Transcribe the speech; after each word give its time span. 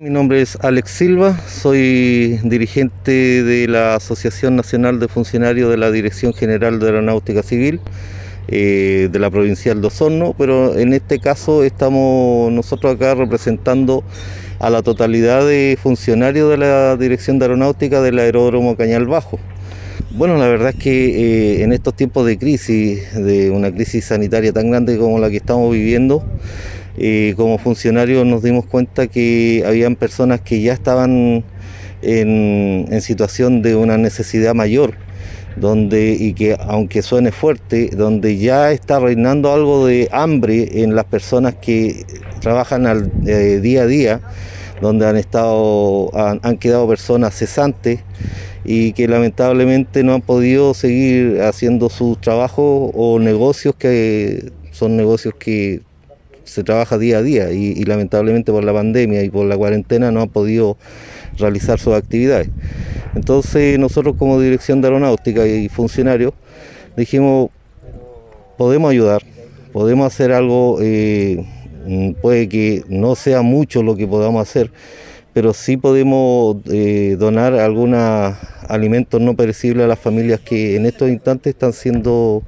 Mi 0.00 0.10
nombre 0.10 0.40
es 0.40 0.56
Alex 0.60 0.92
Silva, 0.92 1.36
soy 1.48 2.38
dirigente 2.44 3.42
de 3.42 3.66
la 3.66 3.96
Asociación 3.96 4.54
Nacional 4.54 5.00
de 5.00 5.08
Funcionarios 5.08 5.68
de 5.68 5.76
la 5.76 5.90
Dirección 5.90 6.32
General 6.32 6.78
de 6.78 6.86
Aeronáutica 6.86 7.42
Civil 7.42 7.80
eh, 8.46 9.08
de 9.10 9.18
la 9.18 9.28
Provincial 9.28 9.80
de 9.80 9.88
Osorno, 9.88 10.36
pero 10.38 10.78
en 10.78 10.92
este 10.92 11.18
caso 11.18 11.64
estamos 11.64 12.52
nosotros 12.52 12.94
acá 12.94 13.16
representando 13.16 14.04
a 14.60 14.70
la 14.70 14.82
totalidad 14.82 15.44
de 15.44 15.76
funcionarios 15.82 16.48
de 16.48 16.58
la 16.58 16.96
Dirección 16.96 17.40
de 17.40 17.46
Aeronáutica 17.46 18.00
del 18.00 18.20
Aeródromo 18.20 18.76
Cañal 18.76 19.08
Bajo. 19.08 19.40
Bueno, 20.12 20.36
la 20.36 20.46
verdad 20.46 20.68
es 20.68 20.76
que 20.76 21.58
eh, 21.58 21.62
en 21.64 21.72
estos 21.72 21.94
tiempos 21.94 22.24
de 22.24 22.38
crisis, 22.38 23.14
de 23.14 23.50
una 23.50 23.74
crisis 23.74 24.04
sanitaria 24.04 24.52
tan 24.52 24.70
grande 24.70 24.96
como 24.96 25.18
la 25.18 25.28
que 25.28 25.38
estamos 25.38 25.72
viviendo, 25.72 26.22
eh, 27.00 27.34
como 27.36 27.58
funcionarios 27.58 28.26
nos 28.26 28.42
dimos 28.42 28.66
cuenta 28.66 29.06
que 29.06 29.62
habían 29.64 29.94
personas 29.94 30.40
que 30.40 30.60
ya 30.60 30.72
estaban 30.72 31.44
en, 32.02 33.00
situación 33.00 33.62
de 33.62 33.76
una 33.76 33.96
necesidad 33.96 34.54
mayor, 34.54 34.94
donde, 35.56 36.16
y 36.18 36.32
que 36.34 36.56
aunque 36.60 37.02
suene 37.02 37.30
fuerte, 37.30 37.90
donde 37.96 38.38
ya 38.38 38.72
está 38.72 38.98
reinando 38.98 39.52
algo 39.52 39.86
de 39.86 40.08
hambre 40.10 40.82
en 40.82 40.96
las 40.96 41.04
personas 41.04 41.54
que 41.54 42.04
trabajan 42.40 42.86
al, 42.86 43.12
eh, 43.26 43.60
día 43.60 43.82
a 43.82 43.86
día, 43.86 44.20
donde 44.80 45.06
han 45.06 45.16
estado, 45.16 46.10
han, 46.14 46.58
quedado 46.58 46.88
personas 46.88 47.34
cesantes 47.34 48.00
y 48.64 48.92
que 48.92 49.06
lamentablemente 49.08 50.02
no 50.02 50.14
han 50.14 50.22
podido 50.22 50.74
seguir 50.74 51.42
haciendo 51.42 51.88
sus 51.90 52.20
trabajos 52.20 52.90
o 52.94 53.18
negocios 53.18 53.74
que 53.76 54.52
son 54.72 54.96
negocios 54.96 55.34
que 55.38 55.82
se 56.48 56.64
trabaja 56.64 56.98
día 56.98 57.18
a 57.18 57.22
día 57.22 57.52
y, 57.52 57.82
lamentablemente 57.84 58.52
por 58.52 58.64
la 58.64 58.72
pandemia 58.72 59.22
y 59.22 59.30
por 59.30 59.46
la 59.46 59.56
cuarentena 59.56 60.10
no 60.10 60.22
ha 60.22 60.26
podido 60.26 60.76
realizar 61.36 61.78
sus 61.78 61.94
actividades. 61.94 62.48
Entonces 63.14 63.78
nosotros 63.78 64.16
como 64.18 64.40
dirección 64.40 64.80
de 64.80 64.88
aeronáutica 64.88 65.46
y 65.46 65.68
funcionarios 65.68 66.32
dijimos, 66.96 67.50
podemos 68.56 68.90
ayudar, 68.90 69.22
podemos 69.72 70.06
hacer 70.06 70.32
algo, 70.32 70.78
eh, 70.82 71.44
puede 72.20 72.48
que 72.48 72.84
no 72.88 73.14
sea 73.14 73.42
mucho 73.42 73.82
lo 73.82 73.96
que 73.96 74.06
podamos 74.06 74.42
hacer, 74.42 74.70
pero 75.32 75.54
sí 75.54 75.76
podemos 75.76 76.56
eh, 76.66 77.16
donar 77.18 77.54
algunos 77.54 78.34
alimentos 78.68 79.20
no 79.20 79.34
perecibles 79.34 79.84
a 79.84 79.88
las 79.88 79.98
familias 79.98 80.40
que 80.40 80.76
en 80.76 80.86
estos 80.86 81.08
instantes 81.08 81.54
están 81.54 81.72
siendo 81.72 82.42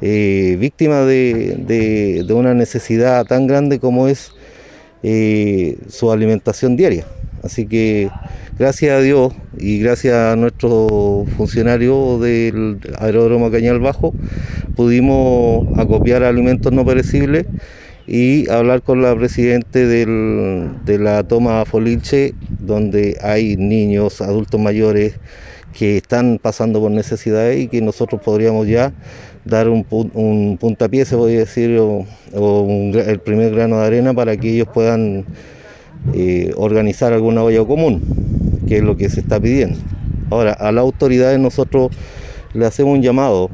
eh, 0.00 0.56
víctimas 0.58 1.06
de, 1.06 2.26
una 2.30 2.54
necesidad 2.54 3.26
tan 3.26 3.46
grande 3.46 3.78
como 3.78 4.08
es 4.08 4.32
eh, 5.02 5.76
su 5.88 6.10
alimentación 6.10 6.76
diaria. 6.76 7.04
Así 7.42 7.66
que 7.66 8.10
gracias 8.58 8.96
a 8.96 9.00
Dios 9.00 9.32
y 9.58 9.78
gracias 9.78 10.14
a 10.14 10.36
nuestros 10.36 11.28
funcionarios 11.36 12.20
del 12.20 12.80
aeródromo 12.98 13.50
Cañal 13.50 13.78
Bajo 13.78 14.12
pudimos 14.74 15.66
acopiar 15.78 16.24
alimentos 16.24 16.72
no 16.72 16.84
perecibles 16.84 17.46
y 18.08 18.48
hablar 18.48 18.80
con 18.80 19.02
la 19.02 19.14
presidente 19.14 19.86
de 19.86 20.98
la 20.98 21.22
toma 21.24 21.66
Foliche, 21.66 22.32
donde 22.58 23.18
hay 23.20 23.58
niños, 23.58 24.22
adultos 24.22 24.58
mayores 24.58 25.20
que 25.74 25.98
están 25.98 26.38
pasando 26.40 26.80
por 26.80 26.90
necesidades 26.90 27.60
y 27.60 27.68
que 27.68 27.82
nosotros 27.82 28.22
podríamos 28.22 28.66
ya 28.66 28.94
dar 29.44 29.68
un, 29.68 29.86
un 29.90 30.56
puntapié, 30.58 31.04
se 31.04 31.16
podría 31.16 31.40
decir, 31.40 31.78
o, 31.78 32.06
el 32.32 33.20
primer 33.20 33.54
grano 33.54 33.78
de 33.78 33.86
arena 33.86 34.14
para 34.14 34.38
que 34.38 34.54
ellos 34.54 34.68
puedan 34.72 35.26
eh, 36.14 36.54
organizar 36.56 37.12
alguna 37.12 37.42
olla 37.42 37.62
común, 37.66 38.00
que 38.66 38.78
es 38.78 38.82
lo 38.82 38.96
que 38.96 39.10
se 39.10 39.20
está 39.20 39.38
pidiendo. 39.38 39.78
Ahora, 40.30 40.54
a 40.54 40.72
las 40.72 40.80
autoridades 40.80 41.38
nosotros 41.38 41.90
le 42.54 42.64
hacemos 42.64 42.94
un 42.94 43.02
llamado 43.02 43.50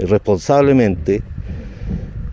responsablemente 0.00 1.22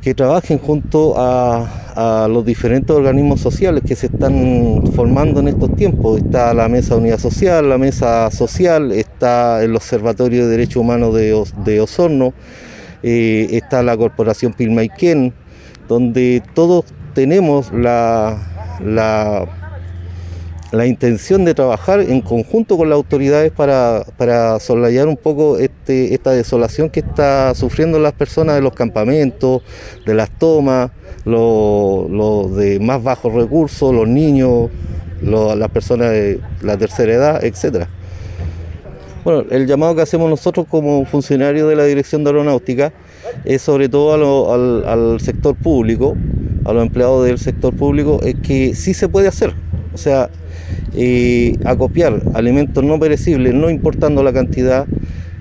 que 0.03 0.13
trabajen 0.13 0.59
junto 0.59 1.13
a, 1.15 1.79
los 2.27 2.43
diferentes 2.43 2.89
organismos 2.89 3.39
sociales 3.39 3.83
que 3.85 3.95
se 3.95 4.07
están 4.07 4.83
formando 4.95 5.39
en 5.39 5.47
estos 5.47 5.75
tiempos. 5.75 6.19
Está 6.19 6.53
la 6.53 6.67
Mesa 6.67 6.97
Unidad 6.97 7.19
Social, 7.19 7.69
la 7.69 7.77
Mesa 7.77 8.31
Social, 8.31 8.91
está 8.91 9.63
el 9.63 9.75
Observatorio 9.75 10.45
de 10.45 10.51
Derechos 10.51 10.77
Humanos 10.77 11.13
de, 11.13 11.79
Osorno, 11.79 12.33
eh, 13.03 13.47
está 13.51 13.83
la 13.83 13.95
Corporación 13.95 14.53
Pilmaiquén, 14.53 15.33
donde 15.87 16.41
todos 16.55 16.85
tenemos 17.13 17.71
la 17.71 18.39
la 20.73 20.87
intención 20.87 21.45
de 21.45 21.53
trabajar 21.53 21.99
en 21.99 22.21
conjunto 22.21 22.77
con 22.77 22.89
las 22.89 22.95
autoridades 22.95 23.51
para, 23.51 24.03
para 24.17 24.59
soslayar 24.59 25.07
un 25.07 25.17
poco 25.17 25.59
este, 25.83 26.13
esta 26.13 26.31
desolación 26.31 26.89
que 26.89 27.01
está 27.01 27.53
sufriendo 27.55 27.99
las 27.99 28.13
personas 28.13 28.55
de 28.55 28.61
los 28.61 28.71
campamentos, 28.71 29.63
de 30.05 30.13
las 30.13 30.29
tomas, 30.29 30.91
los, 31.25 32.55
de 32.55 32.79
más 32.79 33.03
bajos 33.03 33.33
recursos, 33.33 33.94
los 33.94 34.07
niños, 34.07 34.69
las 35.21 35.69
personas 35.71 36.11
de 36.11 36.39
la 36.61 36.77
tercera 36.77 37.13
edad, 37.13 37.44
etcétera. 37.44 37.89
Bueno, 39.25 39.44
el 39.51 39.67
llamado 39.67 39.94
que 39.94 40.03
hacemos 40.03 40.29
nosotros 40.29 40.67
como 40.69 41.03
funcionarios 41.03 41.67
de 41.67 41.75
la 41.75 41.83
Dirección 41.83 42.23
de 42.23 42.29
Aeronáutica 42.29 42.94
es 43.44 43.61
sobre 43.61 43.89
todo 43.89 44.53
al, 44.89 45.19
sector 45.19 45.53
público, 45.53 46.15
a 46.63 46.71
los 46.71 46.81
empleados 46.81 47.25
del 47.25 47.39
sector 47.39 47.75
público, 47.75 48.21
es 48.23 48.35
que 48.35 48.73
sí 48.73 48.94
se 48.94 49.09
puede 49.09 49.27
hacer. 49.27 49.53
O 49.94 49.97
sea, 49.97 50.29
eh, 50.95 51.57
acopiar 51.65 52.21
alimentos 52.33 52.85
no 52.85 52.97
perecibles, 53.00 53.53
no 53.53 53.69
importando 53.69 54.23
la 54.23 54.31
cantidad, 54.31 54.88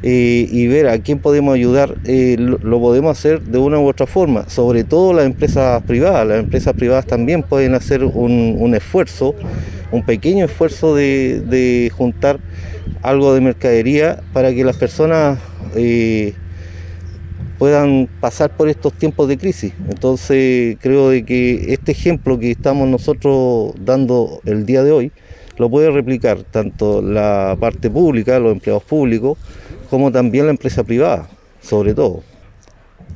eh, 0.02 0.48
y 0.50 0.66
ver 0.66 0.88
a 0.88 0.98
quién 0.98 1.18
podemos 1.18 1.54
ayudar, 1.54 1.96
eh, 2.04 2.36
lo, 2.38 2.80
podemos 2.80 3.16
hacer 3.16 3.40
de 3.42 3.58
una 3.58 3.78
u 3.78 3.88
otra 3.88 4.06
forma, 4.06 4.48
sobre 4.48 4.84
todo 4.84 5.12
las 5.12 5.26
empresas 5.26 5.82
privadas. 5.82 6.26
Las 6.26 6.40
empresas 6.40 6.74
privadas 6.74 7.06
también 7.06 7.42
pueden 7.42 7.74
hacer 7.74 8.04
un, 8.04 8.74
esfuerzo, 8.74 9.34
un 9.90 10.04
pequeño 10.04 10.44
esfuerzo 10.44 10.94
de, 10.94 11.90
juntar 11.96 12.40
algo 13.02 13.34
de 13.34 13.40
mercadería 13.40 14.20
para 14.32 14.52
que 14.52 14.64
las 14.64 14.76
personas 14.76 15.38
puedan 17.62 18.08
pasar 18.20 18.56
por 18.56 18.68
estos 18.68 18.92
tiempos 18.94 19.28
de 19.28 19.38
crisis. 19.38 19.72
Entonces 19.88 20.76
creo 20.80 21.10
de 21.10 21.24
que 21.24 21.72
este 21.72 21.92
ejemplo 21.92 22.36
que 22.40 22.50
estamos 22.50 22.88
nosotros 22.88 23.74
dando 23.78 24.40
el 24.44 24.66
día 24.66 24.82
de 24.82 24.90
hoy 24.90 25.12
lo 25.58 25.70
puede 25.70 25.88
replicar 25.92 26.42
tanto 26.42 27.00
la 27.00 27.56
parte 27.60 27.88
pública, 27.88 28.40
los 28.40 28.50
empleados 28.50 28.82
públicos, 28.82 29.38
como 29.92 30.10
también 30.10 30.46
la 30.46 30.52
empresa 30.52 30.82
privada, 30.84 31.28
sobre 31.60 31.92
todo. 31.92 32.22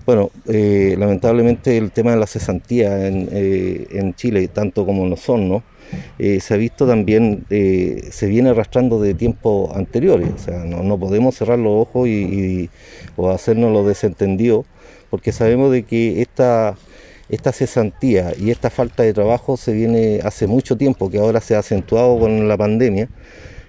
Bueno, 0.04 0.30
eh, 0.44 0.94
lamentablemente 0.98 1.78
el 1.78 1.90
tema 1.90 2.10
de 2.10 2.18
la 2.18 2.26
cesantía 2.26 3.08
en, 3.08 3.30
eh, 3.32 3.86
en 3.92 4.14
Chile, 4.14 4.46
tanto 4.48 4.84
como 4.84 5.06
no 5.06 5.16
son, 5.16 5.48
¿no? 5.48 5.62
Eh, 6.18 6.38
se 6.38 6.52
ha 6.52 6.58
visto 6.58 6.86
también, 6.86 7.46
eh, 7.48 8.06
se 8.10 8.26
viene 8.26 8.50
arrastrando 8.50 9.00
de 9.00 9.14
tiempos 9.14 9.74
anteriores, 9.74 10.28
o 10.34 10.38
sea, 10.38 10.64
no, 10.66 10.98
podemos 10.98 11.34
cerrar 11.34 11.58
los 11.58 11.72
ojos 11.80 12.08
y, 12.08 12.68
o 13.16 13.30
hacernos 13.30 13.72
los 13.72 13.86
desentendidos, 13.86 14.66
porque 15.08 15.32
sabemos 15.32 15.72
de 15.72 15.82
que 15.84 16.20
esta, 16.20 16.76
esta 17.30 17.52
cesantía 17.52 18.34
y 18.38 18.50
esta 18.50 18.68
falta 18.68 19.02
de 19.02 19.14
trabajo 19.14 19.56
se 19.56 19.72
viene 19.72 20.20
hace 20.22 20.46
mucho 20.46 20.76
tiempo, 20.76 21.08
que 21.08 21.16
ahora 21.16 21.40
se 21.40 21.56
ha 21.56 21.60
acentuado 21.60 22.18
con 22.18 22.48
la 22.48 22.58
pandemia, 22.58 23.08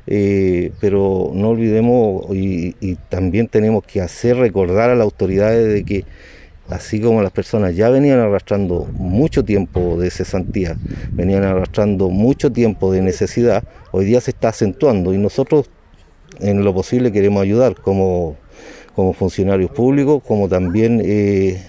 eh, 0.08 0.72
pero 0.80 1.32
no 1.34 1.50
olvidemos 1.50 2.26
y, 2.34 2.96
también 3.10 3.48
tenemos 3.48 3.84
que 3.84 4.02
hacer 4.02 4.38
recordar 4.38 4.90
a 4.90 4.96
las 4.96 5.04
autoridades 5.04 5.74
de 5.74 5.84
que 5.84 6.06
así 6.70 7.00
como 7.00 7.22
las 7.22 7.32
personas 7.32 7.76
ya 7.76 7.90
venían 7.90 8.20
arrastrando 8.20 8.88
mucho 8.94 9.44
tiempo 9.44 9.98
de 10.00 10.10
cesantía, 10.10 10.78
venían 11.12 11.44
arrastrando 11.44 12.10
mucho 12.10 12.52
tiempo 12.52 12.92
de 12.92 13.02
necesidad, 13.02 13.64
hoy 13.92 14.06
día 14.06 14.22
se 14.22 14.32
está 14.32 14.50
acentuando 14.50 15.14
y 15.14 15.18
nosotros 15.18 15.70
en 16.40 16.64
lo 16.64 16.74
posible 16.74 17.12
queremos 17.12 17.42
ayudar 17.42 17.76
como, 17.76 18.36
como 18.96 19.14
funcionarios 19.14 19.72
públicos, 19.72 20.22
como 20.26 20.48
también 20.48 21.02
eh, 21.04 21.62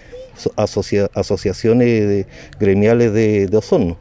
asociaciones 0.57 2.27
gremiales 2.59 3.13
de, 3.13 3.57
Osorno. 3.57 3.99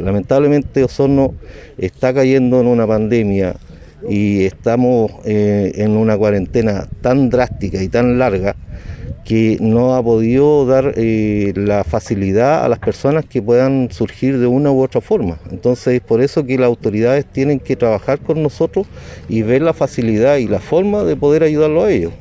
Lamentablemente 0.00 0.84
Osorno 0.84 1.34
está 1.78 2.12
cayendo 2.12 2.60
en 2.60 2.66
una 2.66 2.86
pandemia 2.86 3.56
y 4.08 4.44
estamos 4.44 5.10
eh, 5.24 5.72
en 5.76 5.96
una 5.96 6.16
cuarentena 6.16 6.88
tan 7.00 7.30
drástica 7.30 7.82
y 7.82 7.88
tan 7.88 8.18
larga 8.18 8.56
que 9.24 9.58
no 9.60 9.96
ha 9.96 10.02
podido 10.02 10.66
dar 10.66 10.94
eh, 10.96 11.52
la 11.56 11.82
facilidad 11.82 12.64
a 12.64 12.68
las 12.68 12.78
personas 12.78 13.24
que 13.24 13.42
puedan 13.42 13.90
surgir 13.90 14.38
de 14.38 14.46
una 14.46 14.70
u 14.70 14.82
otra 14.82 15.00
forma. 15.00 15.38
Entonces, 15.50 15.94
es 15.94 16.00
por 16.00 16.20
eso 16.20 16.46
que 16.46 16.56
las 16.56 16.66
autoridades 16.66 17.26
tienen 17.26 17.58
que 17.58 17.74
trabajar 17.74 18.20
con 18.20 18.40
nosotros 18.40 18.86
y 19.28 19.42
ver 19.42 19.62
la 19.62 19.74
facilidad 19.74 20.36
y 20.36 20.46
la 20.46 20.60
forma 20.60 21.02
de 21.02 21.16
poder 21.16 21.42
ayudarlo 21.42 21.82
a 21.82 21.90
ellos. 21.90 22.12